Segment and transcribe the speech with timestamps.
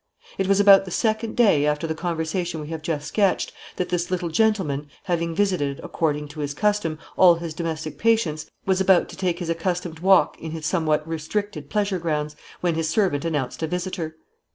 [0.39, 4.09] It was about the second day after the conversation we have just sketched, that this
[4.09, 9.15] little gentleman, having visited, according to his custom, all his domestic patients, was about to
[9.15, 13.67] take his accustomed walk in his somewhat restricted pleasure grounds, when his servant announced a
[13.67, 14.17] visitor.